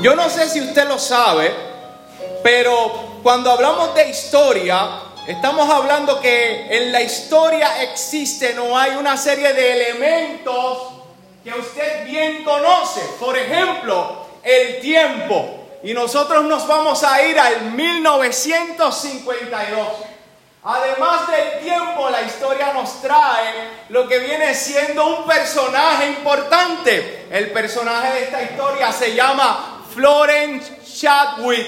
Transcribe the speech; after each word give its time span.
Yo 0.00 0.14
no 0.14 0.30
sé 0.30 0.48
si 0.48 0.60
usted 0.60 0.86
lo 0.86 0.96
sabe, 0.96 1.52
pero 2.44 3.18
cuando 3.20 3.50
hablamos 3.50 3.96
de 3.96 4.08
historia, 4.08 4.90
estamos 5.26 5.68
hablando 5.68 6.20
que 6.20 6.68
en 6.70 6.92
la 6.92 7.00
historia 7.00 7.82
existe, 7.82 8.54
no 8.54 8.78
hay 8.78 8.92
una 8.92 9.16
serie 9.16 9.52
de 9.52 9.72
elementos 9.72 10.78
que 11.42 11.50
usted 11.50 12.06
bien 12.06 12.44
conoce. 12.44 13.00
Por 13.18 13.36
ejemplo, 13.36 14.24
el 14.44 14.80
tiempo. 14.80 15.66
Y 15.82 15.92
nosotros 15.94 16.44
nos 16.44 16.64
vamos 16.68 17.02
a 17.02 17.20
ir 17.24 17.40
al 17.40 17.72
1952. 17.72 19.88
Además 20.62 21.28
del 21.28 21.58
tiempo, 21.60 22.08
la 22.08 22.22
historia 22.22 22.72
nos 22.72 23.02
trae 23.02 23.52
lo 23.88 24.06
que 24.06 24.20
viene 24.20 24.54
siendo 24.54 25.06
un 25.06 25.26
personaje 25.26 26.06
importante. 26.06 27.26
El 27.32 27.50
personaje 27.50 28.12
de 28.12 28.22
esta 28.24 28.44
historia 28.44 28.92
se 28.92 29.14
llama 29.14 29.74
Florence 29.98 30.70
Chadwick. 30.96 31.66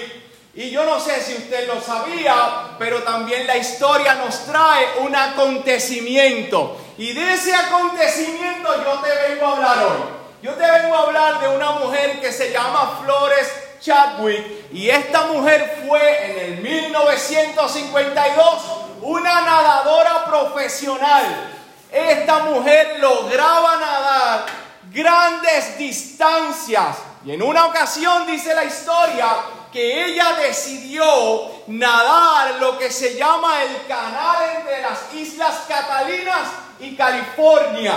Y 0.55 0.71
yo 0.71 0.85
no 0.85 1.01
sé 1.01 1.21
si 1.21 1.35
usted 1.35 1.67
lo 1.67 1.81
sabía, 1.81 2.77
pero 2.79 3.03
también 3.03 3.45
la 3.45 3.57
historia 3.57 4.15
nos 4.15 4.47
trae 4.47 5.01
un 5.01 5.17
acontecimiento. 5.17 6.81
Y 6.97 7.13
de 7.13 7.35
ese 7.35 7.53
acontecimiento 7.53 8.73
yo 8.85 9.01
te 9.01 9.09
vengo 9.29 9.47
a 9.47 9.57
hablar 9.57 9.85
hoy. 9.85 9.99
Yo 10.43 10.53
te 10.53 10.71
vengo 10.71 10.95
a 10.95 11.01
hablar 11.01 11.41
de 11.41 11.49
una 11.49 11.73
mujer 11.73 12.21
que 12.21 12.31
se 12.31 12.53
llama 12.53 13.01
Flores 13.03 13.53
Chadwick. 13.81 14.73
Y 14.73 14.91
esta 14.91 15.27
mujer 15.27 15.83
fue 15.89 16.31
en 16.31 16.39
el 16.39 16.61
1952 16.61 18.63
una 19.03 19.41
nadadora 19.41 20.25
profesional. 20.25 21.51
Esta 21.91 22.45
mujer 22.45 23.01
lograba 23.01 23.77
nadar 23.77 24.47
grandes 24.93 25.79
distancias. 25.79 27.10
Y 27.25 27.33
en 27.33 27.43
una 27.43 27.67
ocasión 27.67 28.27
dice 28.27 28.55
la 28.55 28.65
historia 28.65 29.29
que 29.71 30.07
ella 30.07 30.33
decidió 30.41 31.51
nadar 31.67 32.55
lo 32.59 32.79
que 32.79 32.91
se 32.91 33.15
llama 33.15 33.63
el 33.63 33.87
canal 33.87 34.57
entre 34.57 34.81
las 34.81 35.13
Islas 35.13 35.65
Catalinas 35.69 36.49
y 36.81 36.97
California. 36.97 37.95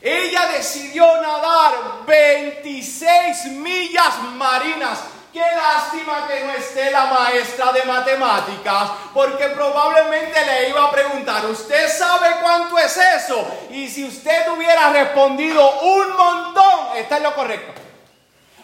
Ella 0.00 0.46
decidió 0.48 1.04
nadar 1.20 2.04
26 2.06 3.46
millas 3.46 4.18
marinas. 4.36 5.00
Qué 5.32 5.40
lástima 5.40 6.26
que 6.26 6.44
no 6.44 6.52
esté 6.52 6.90
la 6.90 7.06
maestra 7.06 7.72
de 7.72 7.84
matemáticas, 7.84 8.90
porque 9.14 9.46
probablemente 9.48 10.44
le 10.44 10.68
iba 10.68 10.84
a 10.84 10.90
preguntar, 10.90 11.46
¿usted 11.46 11.88
sabe 11.88 12.36
cuánto 12.42 12.76
es 12.78 12.96
eso? 12.96 13.46
Y 13.70 13.88
si 13.88 14.04
usted 14.04 14.50
hubiera 14.50 14.90
respondido 14.90 15.80
un 15.80 16.16
montón, 16.16 16.96
está 16.96 17.18
en 17.18 17.22
lo 17.22 17.34
correcto. 17.34 17.79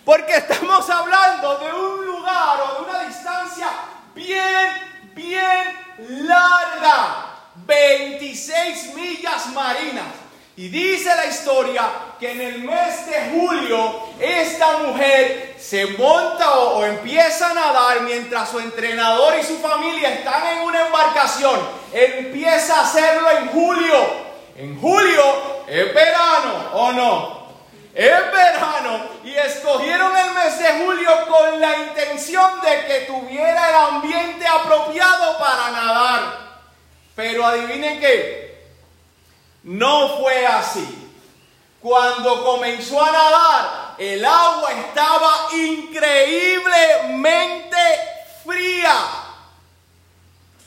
Porque 0.07 0.37
estamos 0.37 0.89
hablando 0.89 1.59
de 1.59 1.73
un 1.73 2.07
lugar 2.07 2.61
o 2.61 2.75
de 2.77 2.91
una 2.91 3.01
distancia 3.01 3.69
bien, 4.15 4.71
bien 5.17 6.27
larga. 6.29 7.33
26 7.57 8.95
millas 8.95 9.49
marinas. 9.49 10.05
Y 10.57 10.69
dice 10.69 11.13
la 11.17 11.27
historia 11.27 11.91
que 12.21 12.31
en 12.31 12.41
el 12.41 12.63
mes 12.63 13.05
de 13.07 13.33
julio 13.35 14.05
esta 14.21 14.79
mujer 14.79 15.57
se 15.59 15.87
monta 15.99 16.61
o, 16.61 16.85
empieza 16.85 17.51
a 17.51 17.55
nadar 17.55 18.03
mientras 18.03 18.49
su 18.49 18.61
entrenador 18.61 19.35
y 19.41 19.43
su 19.43 19.59
familia 19.59 20.15
están 20.15 20.57
en 20.57 20.63
una 20.63 20.87
embarcación. 20.87 21.59
Empieza 21.93 22.79
a 22.79 22.83
hacerlo 22.83 23.29
en 23.39 23.49
julio. 23.49 24.27
En 24.57 24.81
julio 24.81 25.65
es 25.67 25.93
verano 25.93 26.71
o 26.75 26.93
no. 26.93 27.36
Es 27.97 28.31
verano 28.31 29.09
y 29.25 29.35
escogieron 29.35 30.15
el 30.15 30.31
mes 30.33 30.59
de 30.59 30.85
julio 30.85 31.27
con 31.29 31.59
la 31.59 31.79
intención 31.79 32.61
de 32.61 32.85
que 32.85 33.01
tuviera 33.07 33.71
el 33.71 33.75
ambiente 33.75 34.47
apropiado 34.47 35.39
para 35.39 35.71
nadar. 35.71 36.37
Pero 37.15 37.47
adivinen 37.47 37.99
qué, 37.99 38.67
no 39.63 40.19
fue 40.19 40.47
así. 40.47 41.11
Cuando 41.81 42.45
comenzó 42.45 43.03
a 43.03 43.11
nadar, 43.11 43.95
el 43.97 44.23
agua 44.23 44.73
estaba 44.73 45.49
increíblemente 45.55 47.79
fría. 48.45 48.95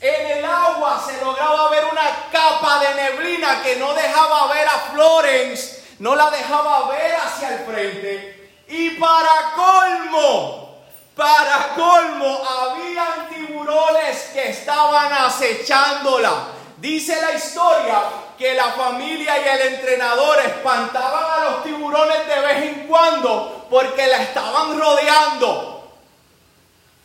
En 0.00 0.38
el 0.38 0.44
agua 0.44 1.00
se 1.06 1.24
lograba 1.24 1.70
ver 1.70 1.84
una 1.84 2.28
capa 2.32 2.80
de 2.80 2.92
neblina 2.92 3.62
que 3.62 3.76
no 3.76 3.94
dejaba 3.94 4.52
ver 4.52 4.66
a 4.66 4.78
Florence 4.92 5.79
no 6.00 6.14
la 6.14 6.30
dejaba 6.30 6.88
ver 6.88 7.14
hacia 7.14 7.56
el 7.56 7.64
frente. 7.64 8.52
Y 8.68 8.90
para 8.90 9.52
colmo, 9.54 10.78
para 11.14 11.74
colmo, 11.74 12.42
habían 12.42 13.28
tiburones 13.28 14.30
que 14.32 14.48
estaban 14.50 15.12
acechándola. 15.12 16.46
Dice 16.78 17.20
la 17.20 17.32
historia 17.32 18.02
que 18.38 18.54
la 18.54 18.72
familia 18.72 19.38
y 19.38 19.48
el 19.48 19.74
entrenador 19.74 20.38
espantaban 20.40 21.24
a 21.42 21.44
los 21.50 21.64
tiburones 21.64 22.26
de 22.26 22.40
vez 22.40 22.62
en 22.62 22.86
cuando 22.86 23.66
porque 23.68 24.06
la 24.06 24.22
estaban 24.22 24.80
rodeando. 24.80 25.92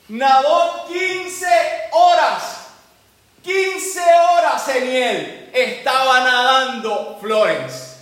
Nadó 0.07 0.85
15 0.87 1.45
horas. 1.91 2.61
15 3.43 4.01
horas 4.31 4.67
en 4.69 4.87
él 4.87 5.51
estaba 5.53 6.21
nadando 6.21 7.17
Florence. 7.19 7.94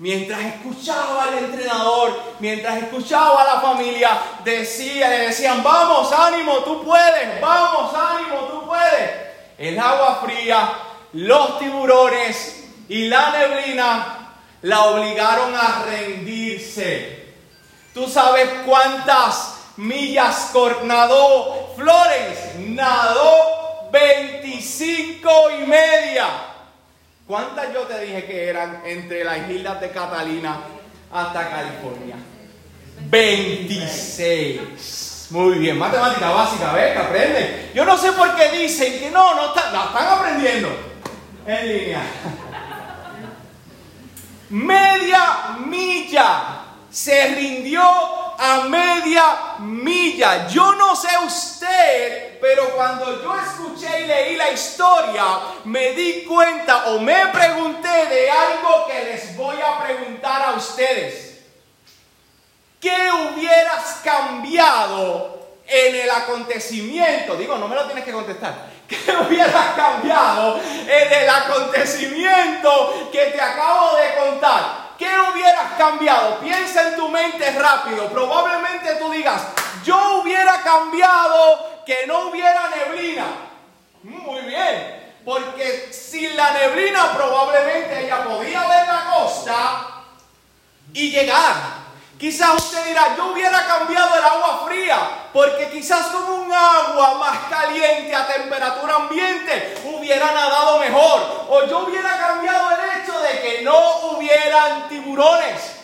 Mientras 0.00 0.40
escuchaba 0.40 1.24
al 1.24 1.38
entrenador, 1.38 2.22
mientras 2.38 2.84
escuchaba 2.84 3.42
a 3.42 3.54
la 3.56 3.60
familia, 3.60 4.10
decía, 4.44 5.08
le 5.08 5.18
decían, 5.26 5.60
vamos, 5.62 6.12
ánimo, 6.12 6.58
tú 6.58 6.84
puedes, 6.84 7.40
vamos, 7.40 7.92
ánimo, 7.94 8.36
tú 8.42 8.66
puedes. 8.66 9.10
El 9.58 9.76
agua 9.76 10.20
fría, 10.24 10.70
los 11.14 11.58
tiburones 11.58 12.64
y 12.88 13.08
la 13.08 13.30
neblina 13.30 14.18
la 14.62 14.84
obligaron 14.84 15.54
a 15.56 15.84
rendirse. 15.84 17.34
¿Tú 17.92 18.06
sabes 18.06 18.48
cuántas 18.64 19.56
millas 19.78 20.52
nadó 20.84 21.74
Flores? 21.74 22.54
Nadó 22.58 23.90
25 23.90 25.30
y 25.60 25.66
media. 25.66 26.28
¿Cuántas 27.28 27.72
yo 27.74 27.82
te 27.82 28.00
dije 28.00 28.24
que 28.24 28.48
eran 28.48 28.80
entre 28.86 29.22
las 29.22 29.50
islas 29.50 29.78
de 29.82 29.90
Catalina 29.90 30.60
hasta 31.12 31.50
California? 31.50 32.16
26. 33.02 35.26
Muy 35.28 35.58
bien, 35.58 35.78
matemática 35.78 36.30
básica, 36.30 36.72
¿ves? 36.72 36.94
Que 36.94 36.98
aprenden. 36.98 37.70
Yo 37.74 37.84
no 37.84 37.98
sé 37.98 38.12
por 38.12 38.34
qué 38.34 38.48
dicen 38.48 38.98
que 38.98 39.10
no, 39.10 39.34
no 39.34 39.48
están, 39.48 39.74
la 39.74 39.84
están 39.84 40.08
aprendiendo 40.08 40.70
en 41.46 41.68
línea. 41.68 42.00
Media 44.48 45.58
milla 45.66 46.42
se 46.90 47.34
rindió 47.34 47.82
a 48.38 48.64
media 48.70 49.58
milla. 49.58 50.48
Yo 50.48 50.74
no 50.76 50.96
sé 50.96 51.08
usted, 51.26 52.27
pero 52.40 52.70
cuando 52.76 53.22
yo 53.22 53.34
escuché 53.38 54.02
y 54.02 54.06
leí 54.06 54.36
la 54.36 54.50
historia, 54.50 55.24
me 55.64 55.92
di 55.92 56.24
cuenta 56.24 56.86
o 56.86 57.00
me 57.00 57.26
pregunté 57.28 58.06
de 58.06 58.30
algo 58.30 58.86
que 58.86 59.04
les 59.04 59.36
voy 59.36 59.56
a 59.60 59.84
preguntar 59.84 60.42
a 60.42 60.52
ustedes. 60.52 61.44
¿Qué 62.80 63.10
hubieras 63.12 64.00
cambiado 64.04 65.38
en 65.66 65.94
el 65.96 66.10
acontecimiento? 66.10 67.34
Digo, 67.36 67.56
no 67.56 67.66
me 67.66 67.74
lo 67.74 67.86
tienes 67.86 68.04
que 68.04 68.12
contestar. 68.12 68.68
¿Qué 68.88 68.98
hubieras 69.16 69.74
cambiado 69.74 70.60
en 70.60 71.12
el 71.12 71.28
acontecimiento 71.28 73.10
que 73.12 73.26
te 73.26 73.40
acabo 73.40 73.96
de 73.96 74.14
contar? 74.14 74.88
¿Qué 74.98 75.08
hubieras 75.32 75.72
cambiado? 75.76 76.40
Piensa 76.40 76.88
en 76.88 76.96
tu 76.96 77.08
mente 77.08 77.50
rápido. 77.52 78.08
Probablemente 78.08 78.96
tú 78.96 79.10
digas, 79.10 79.42
yo 79.84 80.20
hubiera 80.20 80.60
cambiado 80.62 81.77
que 81.88 82.06
no 82.06 82.28
hubiera 82.28 82.68
neblina. 82.68 83.24
Muy 84.02 84.42
bien, 84.42 85.20
porque 85.24 85.88
sin 85.90 86.36
la 86.36 86.52
neblina 86.52 87.14
probablemente 87.14 88.04
ella 88.04 88.24
podía 88.24 88.60
ver 88.66 88.86
la 88.86 89.10
costa 89.14 90.04
y 90.92 91.10
llegar. 91.10 91.56
Quizás 92.18 92.56
usted 92.56 92.84
dirá, 92.84 93.16
yo 93.16 93.32
hubiera 93.32 93.66
cambiado 93.66 94.18
el 94.18 94.22
agua 94.22 94.66
fría, 94.66 94.98
porque 95.32 95.70
quizás 95.70 96.08
con 96.08 96.24
un 96.24 96.52
agua 96.52 97.14
más 97.14 97.38
caliente 97.48 98.14
a 98.14 98.26
temperatura 98.26 98.96
ambiente 98.96 99.78
hubiera 99.84 100.26
nadado 100.26 100.80
mejor. 100.80 101.46
O 101.48 101.64
yo 101.64 101.86
hubiera 101.86 102.18
cambiado 102.18 102.68
el 102.72 103.00
hecho 103.00 103.18
de 103.18 103.40
que 103.40 103.62
no 103.62 104.10
hubieran 104.10 104.90
tiburones. 104.90 105.76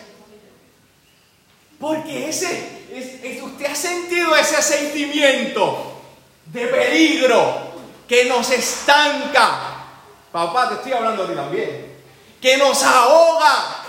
Porque 1.81 2.29
ese, 2.29 3.41
usted 3.43 3.67
ha 3.67 3.75
sentido 3.75 4.37
ese 4.37 4.61
sentimiento 4.61 5.93
de 6.55 6.69
peligro 6.69 7.75
que 8.09 8.27
nos 8.27 8.49
estanca. 8.51 9.59
Papá, 10.31 10.69
te 10.69 10.75
estoy 10.77 10.93
hablando 10.93 11.25
a 11.25 11.27
ti 11.27 11.35
también. 11.35 11.97
Que 12.41 12.57
nos 12.57 12.83
ahoga 12.83 13.83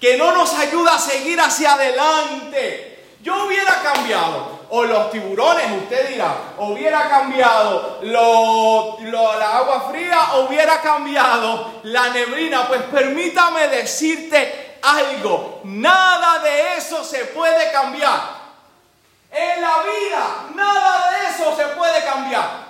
que 0.00 0.16
no 0.16 0.32
nos 0.32 0.54
ayuda 0.54 0.94
a 0.94 0.98
seguir 0.98 1.38
hacia 1.38 1.74
adelante. 1.74 3.16
Yo 3.20 3.44
hubiera 3.44 3.82
cambiado 3.82 4.58
o 4.70 4.84
los 4.84 5.10
tiburones, 5.10 5.66
usted 5.82 6.08
dirá, 6.08 6.34
hubiera 6.58 7.08
cambiado 7.08 7.98
la 8.02 9.56
agua 9.56 9.88
fría, 9.90 10.18
hubiera 10.46 10.80
cambiado 10.80 11.80
la 11.82 12.08
neblina. 12.10 12.66
Pues 12.68 12.82
permítame 12.84 13.68
decirte 13.68 14.78
algo, 14.80 15.60
nada 15.64 16.38
de 16.38 16.76
eso 16.76 17.04
se 17.04 17.26
puede 17.26 17.70
cambiar. 17.70 18.37
En 19.30 19.60
la 19.60 19.82
vida, 19.82 20.48
nada 20.54 21.10
de 21.10 21.30
eso 21.30 21.56
se 21.56 21.64
puede 21.76 22.04
cambiar. 22.04 22.66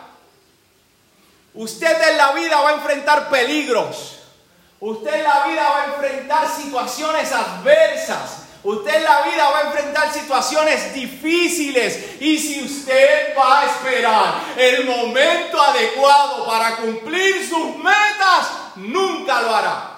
Usted 1.54 2.10
en 2.10 2.16
la 2.16 2.32
vida 2.32 2.60
va 2.60 2.70
a 2.70 2.74
enfrentar 2.74 3.28
peligros. 3.28 4.18
Usted 4.80 5.12
en 5.12 5.24
la 5.24 5.44
vida 5.44 5.68
va 5.68 5.82
a 5.82 5.86
enfrentar 5.86 6.48
situaciones 6.48 7.32
adversas. 7.32 8.42
Usted 8.62 8.96
en 8.96 9.04
la 9.04 9.22
vida 9.22 9.50
va 9.50 9.58
a 9.58 9.62
enfrentar 9.62 10.12
situaciones 10.12 10.92
difíciles 10.92 12.20
y 12.20 12.38
si 12.38 12.62
usted 12.62 13.36
va 13.36 13.60
a 13.60 13.66
esperar 13.66 14.34
el 14.56 14.84
momento 14.84 15.60
adecuado 15.62 16.44
para 16.44 16.76
cumplir 16.76 17.48
sus 17.48 17.76
metas, 17.76 18.50
nunca 18.76 19.42
lo 19.42 19.54
hará. 19.54 19.90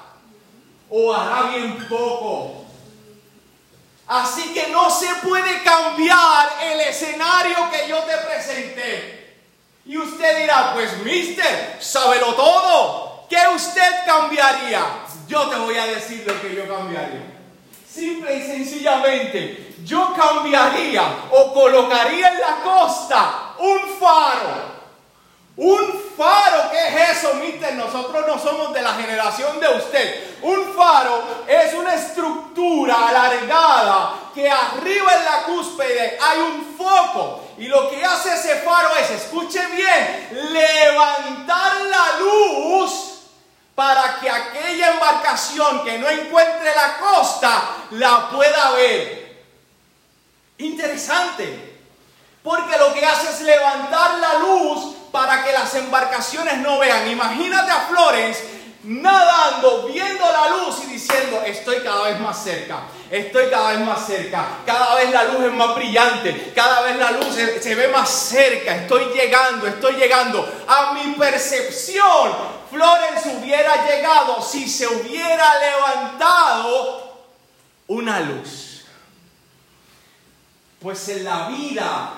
O 0.91 1.13
hará 1.13 1.51
bien 1.51 1.87
poco. 1.89 2.60
Así 4.11 4.53
que 4.53 4.67
no 4.67 4.91
se 4.91 5.07
puede 5.23 5.63
cambiar 5.63 6.49
el 6.61 6.81
escenario 6.81 7.71
que 7.71 7.89
yo 7.89 7.99
te 7.99 8.17
presenté. 8.17 9.37
Y 9.87 9.97
usted 9.99 10.41
dirá, 10.41 10.73
pues 10.75 10.99
mister, 11.05 11.77
sábelo 11.79 12.35
todo. 12.35 13.27
¿Qué 13.31 13.39
usted 13.55 14.05
cambiaría? 14.05 14.85
Yo 15.29 15.49
te 15.49 15.55
voy 15.55 15.77
a 15.79 15.87
decir 15.87 16.25
lo 16.27 16.43
que 16.43 16.57
yo 16.57 16.67
cambiaría. 16.67 17.23
Simple 17.89 18.35
y 18.35 18.43
sencillamente, 18.43 19.77
yo 19.85 20.13
cambiaría 20.13 21.05
o 21.31 21.55
colocaría 21.55 22.33
en 22.33 22.41
la 22.41 22.63
costa 22.65 23.55
un 23.61 23.97
faro. 24.01 24.80
Un 25.63 26.03
faro, 26.17 26.71
¿qué 26.71 26.89
es 26.89 27.19
eso, 27.19 27.35
mister? 27.35 27.75
Nosotros 27.75 28.27
no 28.27 28.39
somos 28.39 28.73
de 28.73 28.81
la 28.81 28.95
generación 28.95 29.61
de 29.61 29.69
usted. 29.69 30.39
Un 30.41 30.73
faro 30.75 31.23
es 31.47 31.75
una 31.75 31.97
estructura 31.97 33.09
alargada 33.09 34.15
que 34.35 34.49
arriba 34.49 35.17
en 35.17 35.25
la 35.27 35.43
cúspide 35.43 36.19
hay 36.19 36.39
un 36.39 36.77
foco. 36.79 37.45
Y 37.59 37.67
lo 37.67 37.91
que 37.91 38.03
hace 38.03 38.33
ese 38.33 38.57
faro 38.61 38.89
es, 38.97 39.11
escuche 39.11 39.61
bien, 39.67 40.49
levantar 40.51 41.73
la 41.91 42.19
luz 42.21 43.21
para 43.75 44.19
que 44.19 44.31
aquella 44.31 44.95
embarcación 44.95 45.85
que 45.85 45.99
no 45.99 46.09
encuentre 46.09 46.75
la 46.75 46.97
costa 46.97 47.63
la 47.91 48.31
pueda 48.31 48.71
ver. 48.71 49.45
Interesante, 50.57 51.83
porque 52.43 52.79
lo 52.79 52.95
que 52.95 53.05
hace 53.05 53.29
es 53.29 53.41
levantar 53.43 54.15
la 54.21 54.35
luz 54.39 54.97
para 55.13 55.45
que 55.45 55.53
las 55.53 55.75
embarcaciones 55.75 56.59
no 56.59 56.79
vean. 56.79 57.09
Imagínate 57.09 57.71
a 57.71 57.87
Florence 57.89 58.61
nadando, 58.83 59.89
viendo 59.89 60.25
la 60.25 60.49
luz 60.57 60.77
y 60.85 60.93
diciendo, 60.93 61.43
estoy 61.45 61.81
cada 61.83 62.09
vez 62.09 62.21
más 62.21 62.43
cerca, 62.43 62.85
estoy 63.11 63.51
cada 63.51 63.73
vez 63.73 63.81
más 63.81 64.07
cerca, 64.07 64.47
cada 64.65 64.95
vez 64.95 65.11
la 65.11 65.25
luz 65.25 65.45
es 65.45 65.53
más 65.53 65.75
brillante, 65.75 66.53
cada 66.55 66.83
vez 66.83 66.97
la 66.97 67.11
luz 67.13 67.27
se, 67.35 67.75
ve 67.75 67.89
más 67.89 68.09
cerca, 68.09 68.77
estoy 68.77 69.05
llegando, 69.13 69.67
estoy 69.67 69.97
llegando. 69.97 70.49
A 70.67 70.93
mi 70.95 71.13
percepción, 71.15 72.33
Florence 72.71 73.37
hubiera 73.39 73.87
llegado 73.87 74.41
si 74.43 74.69
se 74.69 74.87
hubiera 74.87 75.59
levantado 75.59 77.27
una 77.89 78.21
luz. 78.21 78.85
Pues 80.81 81.07
en 81.11 81.25
la 81.25 81.49
vida, 81.49 82.13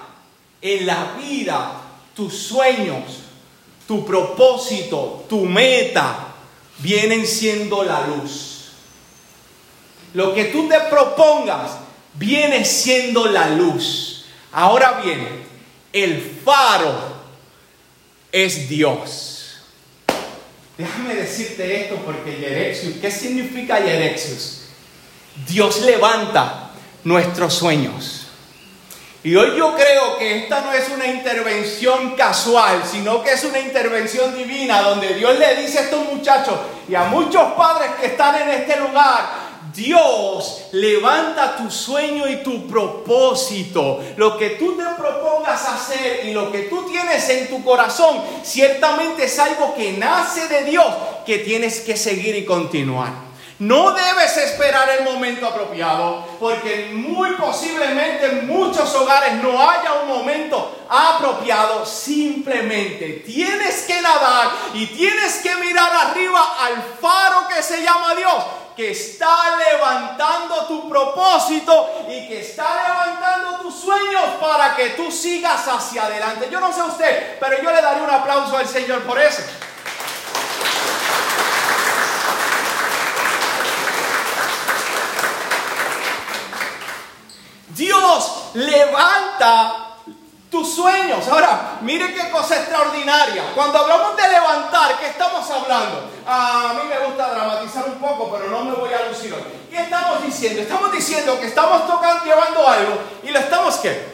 en 0.61 0.87
la 0.87 1.05
vida, 1.19 1.82
tus 2.15 2.37
sueños, 2.37 3.05
tu 3.87 4.05
propósito, 4.05 5.25
tu 5.29 5.41
meta, 5.41 6.29
vienen 6.79 7.27
siendo 7.27 7.83
la 7.83 8.07
luz. 8.07 8.73
Lo 10.15 10.35
que 10.35 10.47
tú 10.47 10.69
te 10.69 10.79
propongas 10.91 11.73
viene 12.15 12.65
siendo 12.65 13.27
la 13.27 13.51
luz. 13.51 14.25
Ahora 14.53 15.01
bien, 15.03 15.45
el 15.93 16.41
faro 16.45 16.95
es 18.31 18.69
Dios. 18.69 19.57
Déjame 20.77 21.15
decirte 21.15 21.83
esto 21.83 21.97
porque 22.05 22.39
Yerexius, 22.39 22.97
¿qué 22.97 23.11
significa 23.11 23.79
Yerexius? 23.79 24.63
Dios 25.47 25.83
levanta 25.83 26.71
nuestros 27.05 27.55
sueños. 27.55 28.22
Y 29.25 29.37
hoy 29.37 29.57
yo 29.57 29.73
creo 29.75 30.19
que 30.19 30.39
esta 30.39 30.63
no 30.63 30.73
es 30.73 30.89
una 30.89 31.07
intervención 31.07 32.17
casual, 32.17 32.83
sino 32.85 33.23
que 33.23 33.33
es 33.33 33.45
una 33.45 33.61
intervención 33.61 34.37
divina 34.37 34.83
donde 34.83 35.15
Dios 35.15 35.39
le 35.39 35.63
dice 35.63 35.79
a 35.79 35.83
estos 35.83 36.05
muchachos 36.07 36.55
y 36.89 36.97
a 36.97 37.05
muchos 37.05 37.53
padres 37.53 37.93
que 38.01 38.07
están 38.07 38.43
en 38.43 38.49
este 38.49 38.81
lugar, 38.81 39.43
Dios 39.73 40.65
levanta 40.73 41.57
tu 41.57 41.71
sueño 41.71 42.29
y 42.29 42.43
tu 42.43 42.67
propósito. 42.67 44.05
Lo 44.17 44.37
que 44.37 44.51
tú 44.51 44.77
te 44.77 44.85
propongas 45.01 45.69
hacer 45.69 46.27
y 46.27 46.33
lo 46.33 46.51
que 46.51 46.63
tú 46.63 46.85
tienes 46.91 47.29
en 47.29 47.49
tu 47.49 47.63
corazón, 47.63 48.21
ciertamente 48.43 49.27
es 49.27 49.39
algo 49.39 49.73
que 49.77 49.93
nace 49.93 50.49
de 50.49 50.65
Dios, 50.65 50.87
que 51.25 51.39
tienes 51.39 51.81
que 51.81 51.97
seguir 51.97 52.35
y 52.35 52.45
continuar. 52.45 53.32
No 53.63 53.93
debes 53.93 54.37
esperar 54.39 54.91
el 54.91 55.05
momento 55.05 55.47
apropiado, 55.47 56.27
porque 56.41 56.91
muy 56.93 57.31
posiblemente 57.37 58.27
en 58.27 58.49
muchos 58.49 58.93
hogares 58.93 59.35
no 59.35 59.51
haya 59.51 59.93
un 60.03 60.09
momento 60.09 60.85
apropiado. 60.89 61.87
Simplemente 61.87 63.23
tienes 63.25 63.85
que 63.85 64.03
nadar 64.03 64.51
y 64.75 64.87
tienes 64.87 65.37
que 65.37 65.55
mirar 65.55 65.93
arriba 66.09 66.57
al 66.61 66.83
faro 67.01 67.47
que 67.47 67.63
se 67.63 67.85
llama 67.85 68.17
Dios, 68.17 68.35
que 68.75 68.91
está 68.91 69.57
levantando 69.57 70.67
tu 70.67 70.89
propósito 70.89 71.89
y 72.09 72.27
que 72.27 72.41
está 72.41 72.67
levantando 72.89 73.59
tus 73.59 73.77
sueños 73.77 74.25
para 74.41 74.75
que 74.75 74.91
tú 74.91 75.09
sigas 75.13 75.69
hacia 75.69 76.07
adelante. 76.07 76.49
Yo 76.51 76.59
no 76.59 76.73
sé 76.73 76.83
usted, 76.83 77.39
pero 77.39 77.63
yo 77.63 77.71
le 77.71 77.81
daré 77.81 78.01
un 78.01 78.11
aplauso 78.11 78.57
al 78.57 78.67
Señor 78.67 79.03
por 79.03 79.21
eso. 79.21 79.43
Dios 87.75 88.51
tus 90.53 90.75
sueños. 90.75 91.27
Ahora, 91.29 91.79
mire 91.81 92.13
qué 92.13 92.31
cosa 92.31 92.57
extraordinaria. 92.57 93.43
Cuando 93.55 93.79
hablamos 93.79 94.15
de 94.17 94.29
levantar, 94.29 94.99
¿qué 94.99 95.07
estamos 95.07 95.51
hablando? 95.51 96.11
A 96.27 96.75
mí 96.75 96.89
me 96.89 97.07
gusta 97.07 97.31
dramatizar 97.31 97.87
un 97.87 97.95
poco, 97.95 98.31
pero 98.31 98.51
no 98.51 98.65
me 98.65 98.73
voy 98.75 98.93
a 98.93 99.09
lucir 99.09 99.33
hoy. 99.33 99.43
¿Qué 99.71 99.81
estamos 99.81 100.23
diciendo? 100.23 100.61
Estamos 100.61 100.93
diciendo 100.93 101.41
que 101.41 101.47
estamos 101.47 101.87
tocando, 101.87 102.25
llevando 102.25 102.69
algo 102.69 102.99
y 103.23 103.31
lo 103.31 103.39
estamos 103.39 103.77
qué? 103.77 104.13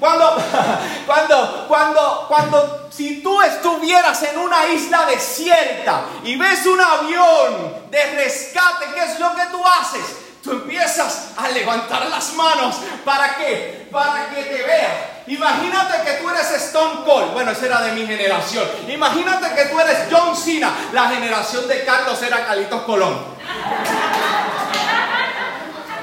Cuando, 0.00 0.36
cuando, 1.06 1.66
cuando, 1.68 2.24
cuando, 2.26 2.88
si 2.90 3.22
tú 3.22 3.42
estuvieras 3.42 4.22
en 4.22 4.38
una 4.38 4.68
isla 4.68 5.04
desierta 5.04 6.04
y 6.24 6.36
ves 6.36 6.64
un 6.64 6.80
avión 6.80 7.90
de 7.90 8.02
rescate, 8.16 8.86
¿qué 8.94 9.04
es 9.04 9.20
lo 9.20 9.34
que 9.34 9.44
tú 9.52 9.62
haces? 9.66 10.20
tú 10.42 10.52
empiezas 10.52 11.32
a 11.36 11.48
levantar 11.70 12.08
las 12.08 12.32
manos. 12.34 12.76
¿Para 13.04 13.36
qué? 13.36 13.86
Para 13.90 14.28
que 14.30 14.42
te 14.42 14.62
vea. 14.62 15.22
Imagínate 15.26 16.02
que 16.04 16.12
tú 16.14 16.28
eres 16.28 16.50
Stone 16.50 17.04
Cold. 17.04 17.32
Bueno, 17.32 17.52
esa 17.52 17.66
era 17.66 17.80
de 17.82 17.92
mi 17.92 18.06
generación. 18.06 18.66
Imagínate 18.88 19.54
que 19.54 19.64
tú 19.66 19.78
eres 19.78 20.08
John 20.10 20.36
Cena. 20.36 20.72
La 20.92 21.08
generación 21.08 21.68
de 21.68 21.84
Carlos 21.84 22.20
era 22.22 22.44
Carlitos 22.44 22.82
Colón. 22.82 23.18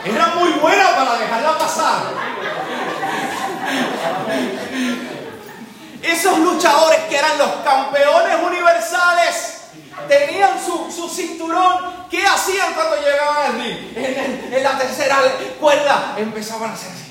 Era 0.05 0.27
muy 0.27 0.51
buena 0.51 0.95
para 0.95 1.15
dejarla 1.17 1.57
pasar. 1.57 2.03
Esos 6.01 6.39
luchadores 6.39 6.99
que 7.09 7.17
eran 7.17 7.37
los 7.37 7.49
campeones 7.65 8.35
universales 8.41 9.56
tenían 10.07 10.57
su, 10.63 11.09
cinturón. 11.09 12.07
¿Qué 12.09 12.25
hacían 12.25 12.73
cuando 12.73 12.97
llegaban 12.97 13.51
al 13.51 13.61
ring? 13.61 13.97
En, 13.97 14.63
la 14.63 14.77
tercera 14.77 15.17
cuerda 15.59 16.15
empezaban 16.17 16.71
a 16.71 16.73
hacer 16.73 16.91
así. 16.91 17.07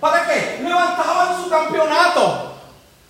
¿Para 0.00 0.26
qué? 0.26 0.60
Levantaban 0.62 1.42
su 1.42 1.50
campeonato. 1.50 2.54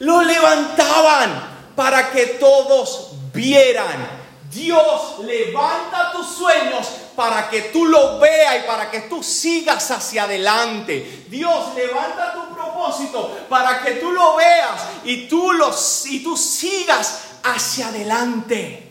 Lo 0.01 0.23
levantaban 0.23 1.73
para 1.75 2.11
que 2.11 2.27
todos 2.27 3.11
vieran. 3.33 4.19
Dios 4.51 5.19
levanta 5.25 6.13
tus 6.13 6.27
sueños 6.27 6.89
para 7.15 7.51
que 7.51 7.63
tú 7.63 7.85
lo 7.85 8.19
veas 8.19 8.57
y 8.65 8.67
para 8.67 8.91
que 8.91 9.03
tú 9.03 9.23
sigas 9.23 9.91
hacia 9.91 10.23
adelante. 10.23 11.27
Dios 11.29 11.75
levanta 11.75 12.33
tu 12.33 12.55
propósito 12.55 13.47
para 13.49 13.83
que 13.83 13.93
tú 13.93 14.11
lo 14.11 14.37
veas 14.37 14.81
y 15.05 15.29
tú, 15.29 15.53
lo, 15.53 15.71
y 16.07 16.23
tú 16.23 16.37
sigas 16.37 17.21
hacia 17.43 17.89
adelante. 17.89 18.88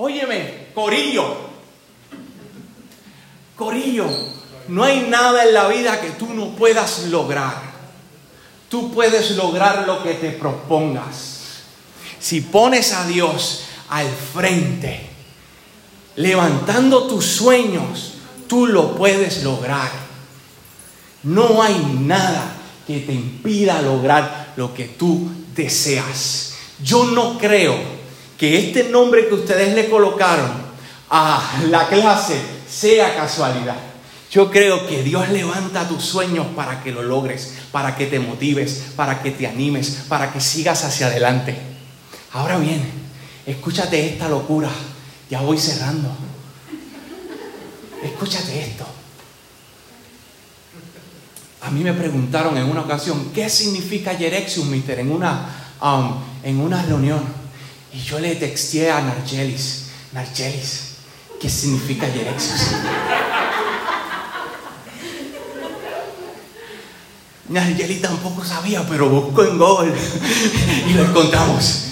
Óyeme, 0.00 0.68
Corillo, 0.74 1.36
Corillo, 3.56 4.06
no 4.68 4.84
hay 4.84 5.00
nada 5.00 5.42
en 5.44 5.52
la 5.52 5.66
vida 5.66 6.00
que 6.00 6.10
tú 6.10 6.32
no 6.34 6.50
puedas 6.50 7.06
lograr. 7.06 7.68
tú 8.68 8.92
puedes 8.92 9.32
lograr 9.32 9.86
lo 9.86 10.02
que 10.02 10.14
te 10.14 10.30
propongas. 10.30 11.38
Si 12.20 12.42
pones 12.42 12.92
a 12.92 13.06
Dios 13.06 13.64
al 13.88 14.06
frente, 14.08 15.08
levantando 16.16 17.08
tus 17.08 17.24
sueños, 17.24 18.14
tú 18.46 18.66
lo 18.66 18.94
puedes 18.94 19.42
lograr. 19.42 19.90
No 21.24 21.60
hay 21.62 21.78
nada 22.00 22.52
que 22.86 23.00
te 23.00 23.14
impida 23.14 23.82
lograr 23.82 24.52
lo 24.56 24.74
que 24.74 24.84
tú 24.84 25.28
deseas. 25.56 26.54
Yo 26.84 27.06
no 27.06 27.38
creo 27.38 27.97
que 28.38 28.58
este 28.58 28.84
nombre 28.84 29.28
que 29.28 29.34
ustedes 29.34 29.74
le 29.74 29.90
colocaron 29.90 30.50
a 31.10 31.60
la 31.68 31.88
clase 31.88 32.40
sea 32.70 33.16
casualidad. 33.16 33.76
Yo 34.30 34.50
creo 34.50 34.86
que 34.86 35.02
Dios 35.02 35.28
levanta 35.30 35.88
tus 35.88 36.04
sueños 36.04 36.46
para 36.54 36.82
que 36.82 36.92
lo 36.92 37.02
logres, 37.02 37.54
para 37.72 37.96
que 37.96 38.06
te 38.06 38.20
motives, 38.20 38.92
para 38.94 39.22
que 39.22 39.32
te 39.32 39.46
animes, 39.46 40.04
para 40.08 40.32
que 40.32 40.40
sigas 40.40 40.84
hacia 40.84 41.06
adelante. 41.06 41.56
Ahora 42.32 42.58
bien, 42.58 42.82
escúchate 43.46 44.06
esta 44.06 44.28
locura. 44.28 44.68
Ya 45.30 45.40
voy 45.40 45.58
cerrando. 45.58 46.10
Escúchate 48.02 48.60
esto. 48.60 48.86
A 51.62 51.70
mí 51.70 51.82
me 51.82 51.92
preguntaron 51.92 52.56
en 52.56 52.64
una 52.64 52.82
ocasión, 52.82 53.32
¿qué 53.34 53.50
significa 53.50 54.12
Yerexium, 54.12 54.70
mister? 54.70 55.00
En 55.00 55.10
una, 55.10 55.74
um, 55.82 56.14
en 56.44 56.60
una 56.60 56.82
reunión. 56.82 57.47
Y 57.92 58.00
yo 58.00 58.18
le 58.18 58.36
texté 58.36 58.90
a 58.90 59.00
Nargelis, 59.00 59.86
Nargelis, 60.12 60.80
¿qué 61.40 61.48
significa 61.48 62.06
Yerexium? 62.06 62.58
Nargeli 67.48 67.96
tampoco 67.96 68.44
sabía, 68.44 68.86
pero 68.86 69.08
buscó 69.08 69.44
en 69.44 69.58
Google 69.58 69.94
y 70.86 70.92
lo 70.92 71.04
encontramos. 71.04 71.84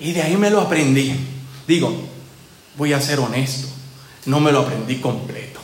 Y 0.00 0.12
de 0.12 0.22
ahí 0.22 0.36
me 0.36 0.48
lo 0.48 0.62
aprendí. 0.62 1.14
Digo, 1.66 2.08
voy 2.76 2.94
a 2.94 3.00
ser 3.00 3.20
honesto, 3.20 3.68
no 4.26 4.40
me 4.40 4.50
lo 4.50 4.60
aprendí 4.60 4.96
completo. 4.96 5.60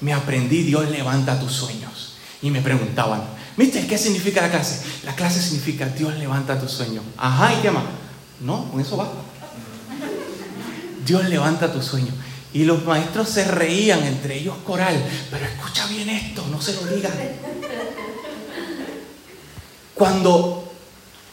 Me 0.00 0.14
aprendí 0.14 0.62
Dios 0.62 0.90
levanta 0.90 1.38
tus 1.38 1.52
sueños. 1.52 2.16
Y 2.40 2.50
me 2.50 2.62
preguntaban, 2.62 3.22
¿viste 3.56 3.86
qué 3.86 3.98
significa 3.98 4.40
la 4.40 4.50
clase? 4.50 4.82
La 5.04 5.14
clase 5.14 5.42
significa 5.42 5.86
Dios 5.86 6.14
levanta 6.16 6.58
tus 6.58 6.70
sueños. 6.70 7.04
Ajá, 7.18 7.52
¿y 7.52 7.56
qué 7.60 7.70
más? 7.70 7.84
No, 8.40 8.70
con 8.70 8.80
eso 8.80 8.96
va. 8.96 9.08
Dios 11.04 11.28
levanta 11.28 11.72
tus 11.72 11.84
sueños. 11.84 12.14
Y 12.52 12.64
los 12.64 12.84
maestros 12.84 13.28
se 13.28 13.44
reían, 13.44 14.02
entre 14.04 14.38
ellos 14.38 14.56
coral, 14.64 15.04
pero 15.30 15.44
escucha 15.44 15.86
bien 15.88 16.08
esto, 16.08 16.44
no 16.50 16.60
se 16.60 16.74
lo 16.74 16.86
digan. 16.86 17.12
Cuando, 19.94 20.72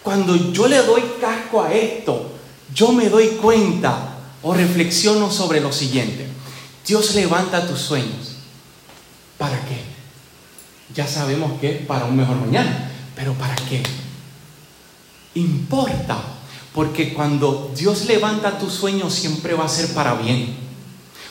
cuando 0.02 0.52
yo 0.52 0.68
le 0.68 0.78
doy 0.84 1.04
casco 1.20 1.64
a 1.64 1.74
esto, 1.74 2.34
yo 2.74 2.92
me 2.92 3.10
doy 3.10 3.28
cuenta 3.42 4.18
o 4.42 4.54
reflexiono 4.54 5.32
sobre 5.32 5.62
lo 5.62 5.72
siguiente. 5.72 6.28
Dios 6.86 7.16
levanta 7.16 7.68
tus 7.68 7.80
sueños. 7.80 8.36
¿Para 9.38 9.60
qué? 9.66 9.82
Ya 10.94 11.08
sabemos 11.08 11.60
que 11.60 11.70
para 11.88 12.06
un 12.06 12.16
mejor 12.16 12.36
mañana, 12.38 12.92
pero 13.16 13.34
¿para 13.34 13.56
qué? 13.56 13.82
Importa, 15.36 16.22
porque 16.74 17.14
cuando 17.14 17.72
Dios 17.76 18.06
levanta 18.06 18.58
tus 18.58 18.74
sueños 18.74 19.14
siempre 19.14 19.54
va 19.54 19.66
a 19.66 19.70
ser 19.70 19.94
para 19.94 20.16
bien. 20.16 20.64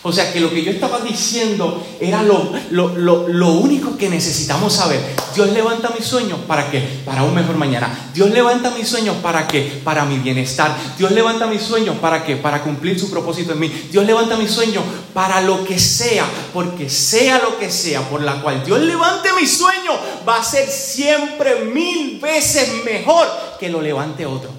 O 0.04 0.10
sea 0.10 0.32
que 0.32 0.40
lo 0.40 0.50
que 0.50 0.64
yo 0.64 0.72
estaba 0.72 0.98
diciendo 0.98 1.80
era 2.00 2.24
lo, 2.24 2.52
lo, 2.70 3.52
único 3.52 3.96
que 3.96 4.08
necesitamos 4.08 4.72
saber. 4.72 5.00
Dios 5.32 5.50
levanta 5.52 5.92
mis 5.96 6.04
sueños 6.04 6.40
para 6.48 6.72
qué? 6.72 6.80
Para 7.04 7.22
un 7.22 7.32
mejor 7.32 7.56
mañana. 7.56 8.10
Dios 8.12 8.30
levanta 8.30 8.70
mis 8.70 8.88
sueños 8.88 9.14
para 9.22 9.46
qué? 9.46 9.80
Para 9.84 10.04
mi 10.04 10.18
bienestar. 10.18 10.76
Dios 10.98 11.12
levanta 11.12 11.46
mis 11.46 11.62
sueños 11.62 11.96
para 11.98 12.24
qué? 12.24 12.34
Para 12.34 12.64
cumplir 12.64 12.98
su 12.98 13.12
propósito 13.12 13.52
en 13.52 13.60
mí. 13.60 13.72
Dios 13.92 14.04
levanta 14.04 14.36
mis 14.36 14.50
sueños 14.50 14.82
para 15.14 15.40
lo 15.40 15.62
que 15.62 15.78
sea. 15.78 16.26
Porque 16.52 16.90
sea 16.90 17.38
lo 17.38 17.60
que 17.60 17.70
sea 17.70 18.00
por 18.08 18.22
la 18.22 18.42
cual 18.42 18.64
Dios 18.64 18.80
levante 18.80 19.28
mis 19.40 19.56
sueños, 19.56 19.94
va 20.28 20.38
a 20.38 20.44
ser 20.44 20.68
siempre 20.68 21.66
mil 21.66 22.18
veces 22.18 22.84
mejor 22.84 23.28
que 23.60 23.68
lo 23.68 23.80
levante 23.80 24.26
otro. 24.26 24.50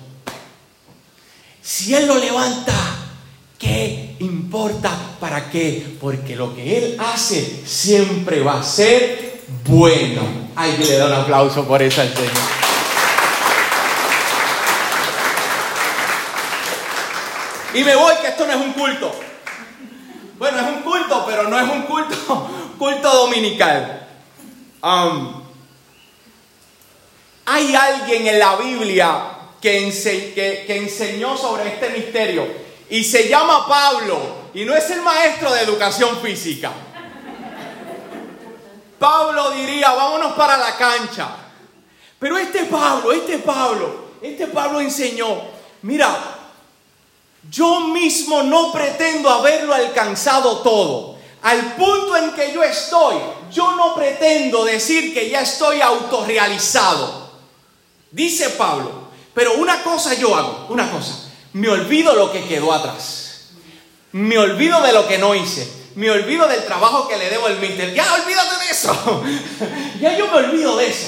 Si 1.63 1.95
Él 1.95 2.07
lo 2.07 2.15
levanta, 2.15 2.73
¿qué 3.57 4.17
importa 4.19 4.91
para 5.17 5.49
qué? 5.49 5.95
Porque 6.01 6.35
lo 6.35 6.53
que 6.53 6.77
Él 6.77 6.97
hace 6.99 7.63
siempre 7.65 8.41
va 8.41 8.59
a 8.59 8.63
ser 8.63 9.43
bueno. 9.63 10.21
Hay 10.57 10.73
que 10.73 10.83
le 10.83 10.97
dar 10.97 11.07
un 11.07 11.13
aplauso 11.21 11.65
por 11.65 11.81
al 11.81 11.89
Señor. 11.89 12.09
Y 17.73 17.83
me 17.83 17.95
voy 17.95 18.13
que 18.21 18.27
esto 18.27 18.45
no 18.45 18.51
es 18.51 18.59
un 18.59 18.73
culto. 18.73 19.11
Bueno, 20.37 20.59
es 20.59 20.65
un 20.65 20.81
culto, 20.81 21.23
pero 21.25 21.47
no 21.47 21.57
es 21.57 21.69
un 21.69 21.83
culto, 21.83 22.49
culto 22.77 23.09
dominical. 23.09 24.05
Um, 24.83 25.41
hay 27.45 27.73
alguien 27.73 28.27
en 28.27 28.39
la 28.39 28.57
Biblia 28.57 29.32
que, 29.63 30.75
enseñó 30.75 31.37
sobre 31.37 31.69
este 31.69 31.89
misterio 31.91 32.45
y 32.89 33.01
se 33.01 33.29
llama 33.29 33.65
Pablo 33.65 34.19
y 34.53 34.65
no 34.65 34.75
es 34.75 34.89
el 34.89 35.01
maestro 35.01 35.53
de 35.53 35.61
educación 35.61 36.19
física. 36.21 36.73
Pablo 38.99 39.51
diría, 39.51 39.91
vámonos 39.91 40.33
para 40.33 40.57
la 40.57 40.75
cancha. 40.75 41.29
Pero 42.19 42.37
este 42.37 42.65
Pablo, 42.65 43.13
este 43.13 43.39
Pablo, 43.39 44.07
este 44.21 44.47
Pablo 44.47 44.81
enseñó, 44.81 45.41
mira, 45.81 46.13
yo 47.49 47.81
mismo 47.87 48.43
no 48.43 48.71
pretendo 48.73 49.29
haberlo 49.29 49.73
alcanzado 49.73 50.59
todo. 50.59 51.15
Al 51.41 51.75
punto 51.75 52.17
en 52.17 52.33
que 52.33 52.53
yo 52.53 52.63
estoy, 52.63 53.15
yo 53.51 53.75
no 53.75 53.95
pretendo 53.95 54.65
decir 54.65 55.13
que 55.13 55.29
ya 55.29 55.41
estoy 55.41 55.81
autorrealizado. 55.81 57.31
Dice 58.11 58.51
Pablo, 58.51 59.02
pero 59.33 59.53
una 59.55 59.83
cosa 59.83 60.13
yo 60.13 60.35
hago, 60.35 60.67
una 60.69 60.89
cosa 60.91 61.23
me 61.53 61.69
olvido 61.69 62.15
lo 62.15 62.31
que 62.31 62.43
quedó 62.45 62.73
atrás. 62.73 63.51
Me 64.11 64.37
olvido 64.37 64.81
de 64.81 64.91
lo 64.91 65.07
que 65.07 65.17
no 65.17 65.33
hice. 65.35 65.71
Me 65.95 66.09
olvido 66.09 66.47
del 66.47 66.65
trabajo 66.65 67.07
que 67.07 67.17
le 67.17 67.29
debo 67.29 67.45
al 67.45 67.59
mister. 67.59 67.93
Ya 67.93 68.11
olvídate 68.15 68.65
de 68.65 68.71
eso. 68.71 69.23
ya 70.01 70.17
yo 70.17 70.27
me 70.27 70.37
olvido 70.37 70.75
de 70.77 70.87
eso. 70.87 71.07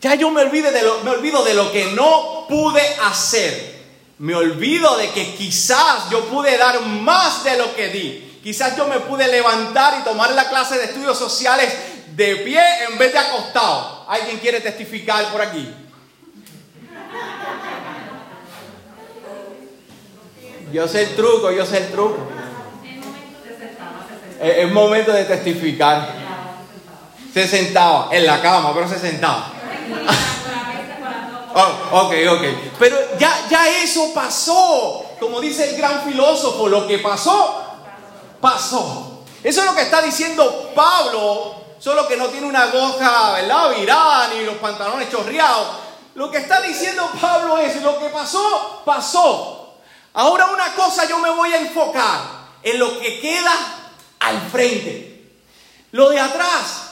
Ya 0.00 0.14
yo 0.14 0.30
me, 0.30 0.42
olvide 0.42 0.70
de 0.72 0.82
lo, 0.82 1.00
me 1.00 1.10
olvido 1.10 1.44
de 1.44 1.54
lo 1.54 1.70
que 1.72 1.86
no 1.92 2.46
pude 2.48 2.82
hacer. 3.02 3.82
Me 4.18 4.34
olvido 4.34 4.96
de 4.96 5.10
que 5.10 5.34
quizás 5.34 6.10
yo 6.10 6.24
pude 6.26 6.56
dar 6.56 6.80
más 6.80 7.42
de 7.42 7.58
lo 7.58 7.74
que 7.74 7.88
di. 7.88 8.40
Quizás 8.42 8.76
yo 8.76 8.86
me 8.86 9.00
pude 9.00 9.26
levantar 9.28 10.00
y 10.00 10.04
tomar 10.04 10.30
la 10.32 10.48
clase 10.48 10.78
de 10.78 10.84
estudios 10.84 11.18
sociales 11.18 11.72
de 12.14 12.36
pie 12.36 12.62
en 12.88 12.98
vez 12.98 13.12
de 13.12 13.18
acostado. 13.18 14.04
¿Alguien 14.08 14.38
quiere 14.38 14.60
testificar 14.60 15.30
por 15.32 15.42
aquí? 15.42 15.68
Yo 20.72 20.88
sé 20.88 21.02
el 21.02 21.16
truco, 21.16 21.50
yo 21.50 21.66
sé 21.66 21.78
el 21.78 21.90
truco. 21.90 22.16
Es 24.40 24.72
momento 24.72 25.12
de 25.12 25.24
testificar. 25.24 26.14
Se 27.32 27.46
sentaba 27.46 28.08
en 28.10 28.26
la 28.26 28.40
cama, 28.40 28.72
pero 28.74 28.88
se 28.88 28.98
sentaba. 28.98 29.52
Oh, 31.54 32.06
ok, 32.06 32.14
ok. 32.30 32.44
Pero 32.78 32.96
ya, 33.18 33.46
ya 33.50 33.68
eso 33.82 34.14
pasó. 34.14 35.04
Como 35.20 35.38
dice 35.38 35.68
el 35.68 35.76
gran 35.76 36.00
filósofo, 36.00 36.66
lo 36.66 36.86
que 36.86 36.98
pasó, 36.98 37.62
pasó. 38.40 39.22
Eso 39.44 39.60
es 39.60 39.66
lo 39.66 39.74
que 39.74 39.82
está 39.82 40.00
diciendo 40.00 40.72
Pablo, 40.74 41.54
solo 41.78 42.08
que 42.08 42.16
no 42.16 42.28
tiene 42.28 42.46
una 42.46 42.68
goja, 42.68 43.32
¿verdad? 43.34 43.76
Virada, 43.76 44.28
ni 44.28 44.44
los 44.44 44.54
pantalones 44.54 45.10
chorreados. 45.10 45.66
Lo 46.14 46.30
que 46.30 46.38
está 46.38 46.62
diciendo 46.62 47.06
Pablo 47.20 47.58
es, 47.58 47.82
lo 47.82 47.98
que 47.98 48.06
pasó, 48.06 48.82
pasó. 48.86 49.61
Ahora 50.14 50.46
una 50.46 50.74
cosa 50.74 51.08
yo 51.08 51.18
me 51.18 51.30
voy 51.30 51.52
a 51.52 51.58
enfocar 51.58 52.20
en 52.62 52.78
lo 52.78 53.00
que 53.00 53.20
queda 53.20 53.52
al 54.20 54.40
frente. 54.50 55.30
Lo 55.92 56.10
de 56.10 56.20
atrás. 56.20 56.90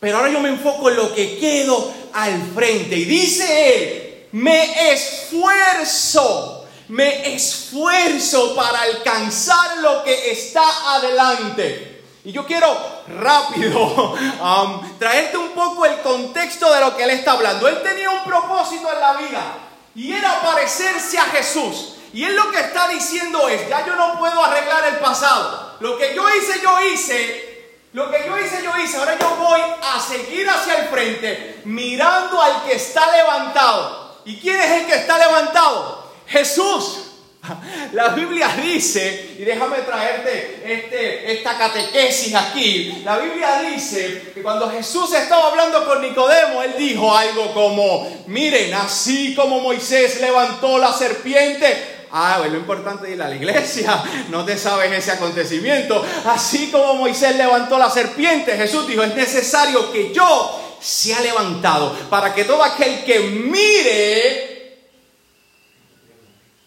Pero 0.00 0.18
ahora 0.18 0.30
yo 0.30 0.40
me 0.40 0.48
enfoco 0.48 0.90
en 0.90 0.96
lo 0.96 1.14
que 1.14 1.38
quedo 1.38 1.92
al 2.12 2.42
frente. 2.54 2.96
Y 2.96 3.04
dice 3.04 3.76
él, 3.76 4.28
me 4.32 4.92
esfuerzo, 4.92 6.66
me 6.88 7.34
esfuerzo 7.34 8.56
para 8.56 8.82
alcanzar 8.82 9.78
lo 9.78 10.02
que 10.02 10.32
está 10.32 10.94
adelante. 10.96 12.02
Y 12.24 12.32
yo 12.32 12.44
quiero 12.46 12.76
rápido 13.20 14.16
traerte 14.98 15.36
un 15.36 15.50
poco 15.50 15.86
el 15.86 16.00
contexto 16.00 16.72
de 16.72 16.80
lo 16.80 16.96
que 16.96 17.04
él 17.04 17.10
está 17.10 17.32
hablando. 17.32 17.68
Él 17.68 17.80
tenía 17.82 18.10
un 18.10 18.24
propósito 18.24 18.92
en 18.92 19.00
la 19.00 19.12
vida 19.14 19.71
y 19.94 20.12
era 20.12 20.40
parecerse 20.40 21.18
a 21.18 21.24
Jesús. 21.26 21.94
Y 22.12 22.24
él 22.24 22.36
lo 22.36 22.50
que 22.50 22.60
está 22.60 22.88
diciendo 22.88 23.48
es, 23.48 23.68
ya 23.68 23.86
yo 23.86 23.96
no 23.96 24.18
puedo 24.18 24.44
arreglar 24.44 24.84
el 24.86 24.96
pasado. 24.96 25.76
Lo 25.80 25.96
que 25.96 26.14
yo 26.14 26.24
hice, 26.34 26.60
yo 26.60 26.80
hice. 26.80 27.52
Lo 27.92 28.10
que 28.10 28.24
yo 28.26 28.38
hice, 28.38 28.62
yo 28.62 28.76
hice. 28.78 28.96
Ahora 28.98 29.18
yo 29.18 29.36
voy 29.36 29.60
a 29.60 30.00
seguir 30.00 30.48
hacia 30.48 30.78
el 30.78 30.88
frente 30.88 31.62
mirando 31.64 32.40
al 32.40 32.64
que 32.64 32.74
está 32.74 33.10
levantado. 33.10 34.20
¿Y 34.24 34.38
quién 34.38 34.60
es 34.60 34.70
el 34.70 34.86
que 34.86 34.94
está 34.94 35.18
levantado? 35.18 36.12
Jesús. 36.26 37.01
La 37.92 38.08
Biblia 38.10 38.48
dice, 38.62 39.34
y 39.38 39.42
déjame 39.44 39.78
traerte 39.78 40.62
este, 40.64 41.32
esta 41.32 41.58
catequesis 41.58 42.34
aquí, 42.34 43.02
la 43.04 43.18
Biblia 43.18 43.62
dice 43.62 44.30
que 44.32 44.42
cuando 44.42 44.70
Jesús 44.70 45.12
estaba 45.12 45.48
hablando 45.48 45.84
con 45.84 46.00
Nicodemo, 46.00 46.62
él 46.62 46.74
dijo 46.78 47.14
algo 47.14 47.52
como, 47.52 48.24
miren, 48.28 48.72
así 48.74 49.34
como 49.34 49.60
Moisés 49.60 50.20
levantó 50.20 50.78
la 50.78 50.92
serpiente, 50.92 52.00
Ah, 52.14 52.36
bueno, 52.40 52.52
lo 52.52 52.60
importante 52.60 53.08
es 53.08 53.14
ir 53.14 53.22
a 53.22 53.28
la 53.28 53.36
iglesia, 53.36 54.02
no 54.28 54.44
te 54.44 54.58
sabes 54.58 54.92
ese 54.92 55.12
acontecimiento. 55.12 56.04
Así 56.26 56.70
como 56.70 56.92
Moisés 56.96 57.36
levantó 57.36 57.78
la 57.78 57.88
serpiente, 57.88 58.54
Jesús 58.54 58.86
dijo, 58.86 59.02
es 59.02 59.14
necesario 59.14 59.90
que 59.90 60.12
yo 60.12 60.76
sea 60.78 61.22
levantado 61.22 61.96
para 62.10 62.34
que 62.34 62.44
todo 62.44 62.62
aquel 62.62 63.02
que 63.04 63.18
mire 63.20 64.51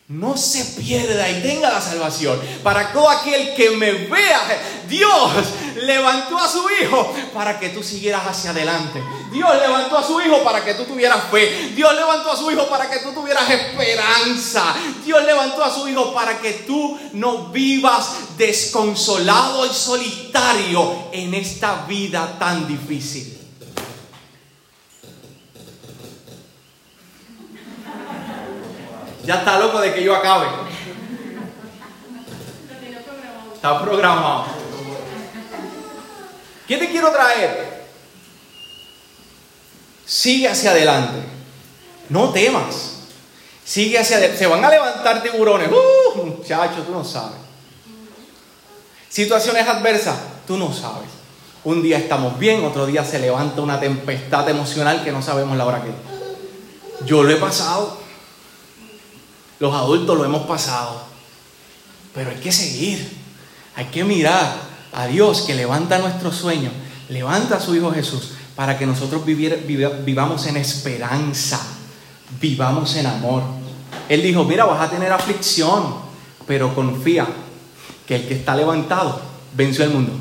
no 0.07 0.37
se 0.37 0.63
pierda 0.79 1.27
y 1.31 1.41
tenga 1.41 1.71
la 1.71 1.81
salvación. 1.81 2.39
Para 2.61 2.93
todo 2.93 3.09
aquel 3.09 3.55
que 3.55 3.71
me 3.71 3.91
vea, 3.91 4.83
Dios 4.87 5.31
levantó 5.81 6.37
a 6.37 6.47
su 6.47 6.63
Hijo 6.69 7.11
para 7.33 7.59
que 7.59 7.69
tú 7.69 7.81
siguieras 7.81 8.21
hacia 8.27 8.51
adelante. 8.51 9.03
Dios 9.31 9.49
levantó 9.59 9.97
a 9.97 10.03
su 10.03 10.21
Hijo 10.21 10.43
para 10.43 10.63
que 10.63 10.75
tú 10.75 10.83
tuvieras 10.83 11.23
fe. 11.31 11.71
Dios 11.75 11.95
levantó 11.95 12.31
a 12.31 12.37
su 12.37 12.51
Hijo 12.51 12.67
para 12.69 12.87
que 12.87 12.99
tú 12.99 13.13
tuvieras 13.13 13.49
esperanza. 13.49 14.75
Dios 15.03 15.25
levantó 15.25 15.63
a 15.63 15.73
su 15.73 15.87
Hijo 15.87 16.13
para 16.13 16.39
que 16.39 16.53
tú 16.67 16.99
no 17.13 17.47
vivas 17.47 18.37
desconsolado 18.37 19.65
y 19.65 19.73
solitario 19.73 21.09
en 21.13 21.33
esta 21.33 21.85
vida 21.87 22.37
tan 22.37 22.67
difícil. 22.67 23.34
Ya 29.25 29.35
está 29.35 29.59
loco 29.59 29.81
de 29.81 29.93
que 29.93 30.03
yo 30.03 30.15
acabe. 30.15 30.47
Está 33.55 33.81
programado. 33.81 34.45
¿Qué 36.67 36.77
te 36.77 36.89
quiero 36.89 37.11
traer? 37.11 37.85
Sigue 40.05 40.47
hacia 40.47 40.71
adelante. 40.71 41.19
No 42.09 42.29
temas. 42.29 42.97
Sigue 43.63 43.97
hacia 43.97 44.17
adelante. 44.17 44.39
Se 44.39 44.47
van 44.47 44.63
a 44.63 44.69
levantar 44.69 45.23
tiburones. 45.23 45.69
Uh, 45.71 46.23
muchacho, 46.23 46.83
tú 46.83 46.91
no 46.91 47.03
sabes. 47.03 47.37
Situaciones 49.09 49.67
adversas, 49.67 50.17
tú 50.45 50.57
no 50.57 50.71
sabes. 50.71 51.09
Un 51.63 51.81
día 51.81 51.97
estamos 51.97 52.37
bien, 52.37 52.63
otro 52.63 52.85
día 52.85 53.03
se 53.03 53.17
levanta 53.17 53.61
una 53.61 53.79
tempestad 53.79 54.47
emocional 54.49 55.03
que 55.03 55.11
no 55.11 55.21
sabemos 55.23 55.57
la 55.57 55.65
hora 55.65 55.81
que 55.81 55.89
es. 55.89 57.05
Yo 57.07 57.23
lo 57.23 57.31
he 57.31 57.37
pasado. 57.37 58.04
Los 59.59 59.73
adultos 59.73 60.17
lo 60.17 60.25
hemos 60.25 60.45
pasado. 60.45 61.03
Pero 62.13 62.31
hay 62.31 62.37
que 62.37 62.51
seguir. 62.51 63.25
Hay 63.75 63.85
que 63.85 64.03
mirar 64.03 64.55
a 64.93 65.07
Dios 65.07 65.41
que 65.41 65.53
levanta 65.53 65.99
nuestro 65.99 66.31
sueño, 66.31 66.71
levanta 67.09 67.57
a 67.57 67.59
su 67.59 67.75
Hijo 67.75 67.91
Jesús 67.91 68.31
para 68.55 68.77
que 68.77 68.85
nosotros 68.85 69.23
vivamos 69.25 70.47
en 70.47 70.55
esperanza, 70.55 71.61
vivamos 72.39 72.95
en 72.95 73.05
amor. 73.05 73.43
Él 74.07 74.23
dijo, 74.23 74.45
mira, 74.45 74.63
vas 74.63 74.81
a 74.81 74.89
tener 74.89 75.11
aflicción, 75.11 75.95
pero 76.47 76.73
confía 76.73 77.27
que 78.07 78.15
el 78.15 78.27
que 78.27 78.35
está 78.35 78.55
levantado 78.55 79.19
venció 79.53 79.83
al 79.83 79.91
mundo. 79.91 80.13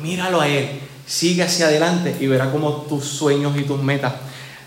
Míralo 0.00 0.40
a 0.40 0.46
Él, 0.46 0.80
sigue 1.06 1.42
hacia 1.42 1.66
adelante 1.66 2.16
y 2.20 2.28
verá 2.28 2.52
cómo 2.52 2.86
tus 2.88 3.04
sueños 3.04 3.56
y 3.56 3.64
tus 3.64 3.82
metas 3.82 4.14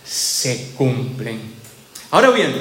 se 0.04 0.74
cumplen. 0.78 1.54
Ahora 2.12 2.32
bien, 2.32 2.54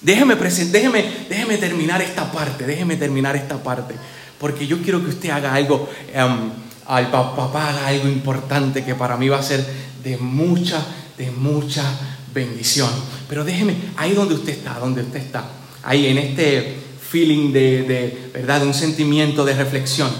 Déjeme, 0.00 0.36
déjeme, 0.36 1.04
déjeme 1.28 1.58
terminar 1.58 2.00
esta 2.00 2.30
parte, 2.30 2.64
déjeme 2.64 2.96
terminar 2.96 3.34
esta 3.34 3.60
parte, 3.60 3.94
porque 4.38 4.66
yo 4.66 4.80
quiero 4.80 5.02
que 5.02 5.10
usted 5.10 5.30
haga 5.30 5.54
algo, 5.54 5.88
um, 6.14 6.50
al 6.86 7.10
papá 7.10 7.70
haga 7.70 7.88
algo 7.88 8.08
importante 8.08 8.84
que 8.84 8.94
para 8.94 9.16
mí 9.16 9.28
va 9.28 9.38
a 9.38 9.42
ser 9.42 9.64
de 10.04 10.16
mucha, 10.16 10.86
de 11.16 11.32
mucha 11.32 11.82
bendición. 12.32 12.88
Pero 13.28 13.44
déjeme, 13.44 13.74
ahí 13.96 14.12
donde 14.12 14.34
usted 14.34 14.52
está, 14.52 14.74
donde 14.74 15.02
usted 15.02 15.18
está, 15.18 15.44
ahí 15.82 16.06
en 16.06 16.18
este 16.18 16.76
feeling 17.10 17.52
de, 17.52 17.82
de, 17.82 18.30
¿verdad? 18.34 18.60
De 18.60 18.66
un 18.68 18.74
sentimiento 18.74 19.44
de 19.44 19.54
reflexión. 19.54 20.10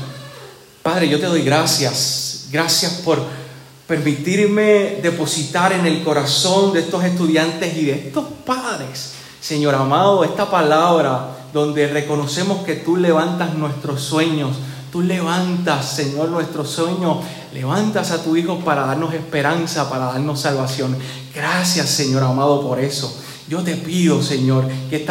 Padre, 0.82 1.08
yo 1.08 1.20
te 1.20 1.26
doy 1.26 1.42
gracias, 1.42 2.48
gracias 2.50 2.94
por 3.04 3.24
permitirme 3.86 4.98
depositar 5.02 5.72
en 5.72 5.86
el 5.86 6.02
corazón 6.02 6.72
de 6.72 6.80
estos 6.80 7.04
estudiantes 7.04 7.76
y 7.76 7.84
de 7.84 7.92
estos 7.92 8.24
padres 8.44 9.17
Señor 9.40 9.74
amado, 9.74 10.24
esta 10.24 10.50
palabra 10.50 11.36
donde 11.52 11.88
reconocemos 11.88 12.64
que 12.64 12.74
tú 12.74 12.96
levantas 12.96 13.54
nuestros 13.54 14.00
sueños, 14.02 14.56
tú 14.90 15.00
levantas, 15.00 15.88
Señor, 15.90 16.28
nuestros 16.28 16.70
sueños, 16.70 17.18
levantas 17.52 18.10
a 18.10 18.22
tu 18.22 18.36
Hijo 18.36 18.58
para 18.60 18.86
darnos 18.86 19.14
esperanza, 19.14 19.88
para 19.88 20.06
darnos 20.06 20.40
salvación. 20.40 20.96
Gracias, 21.34 21.88
Señor 21.88 22.22
amado, 22.22 22.62
por 22.66 22.80
eso. 22.80 23.16
Yo 23.48 23.62
te 23.62 23.76
pido, 23.76 24.22
Señor, 24.22 24.68
que 24.90 24.96
esta 24.96 25.06